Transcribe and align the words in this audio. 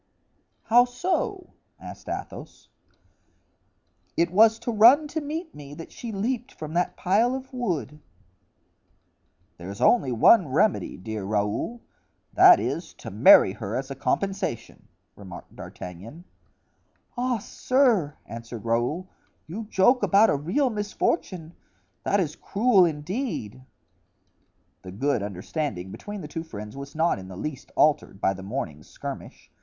"How 0.63 0.85
so?" 0.85 1.51
asked 1.79 2.09
Athos. 2.09 2.69
"It 4.17 4.31
was 4.31 4.57
to 4.57 4.71
run 4.71 5.07
to 5.09 5.21
meet 5.21 5.53
me 5.53 5.75
that 5.75 5.91
she 5.91 6.11
leaped 6.11 6.55
from 6.55 6.73
that 6.73 6.97
pile 6.97 7.35
of 7.35 7.53
wood." 7.53 7.99
"There's 9.59 9.79
only 9.79 10.11
one 10.11 10.47
remedy, 10.47 10.97
dear 10.97 11.23
Raoul—that 11.23 12.59
is, 12.59 12.95
to 12.95 13.11
marry 13.11 13.53
her 13.53 13.75
as 13.75 13.91
a 13.91 13.95
compensation." 13.95 14.87
remarked 15.15 15.55
D'Artagnan. 15.55 16.23
"Ah, 17.15 17.37
sir!" 17.37 18.15
answered 18.25 18.65
Raoul, 18.65 19.07
"you 19.45 19.65
joke 19.65 20.01
about 20.01 20.31
a 20.31 20.35
real 20.35 20.71
misfortune; 20.71 21.53
that 22.03 22.19
is 22.19 22.35
cruel, 22.35 22.85
indeed." 22.85 23.61
The 24.81 24.91
good 24.91 25.21
understanding 25.21 25.91
between 25.91 26.21
the 26.21 26.27
two 26.27 26.41
friends 26.43 26.75
was 26.75 26.95
not 26.95 27.19
in 27.19 27.27
the 27.27 27.37
least 27.37 27.71
altered 27.75 28.19
by 28.19 28.33
the 28.33 28.41
morning's 28.41 28.89
skirmish. 28.89 29.51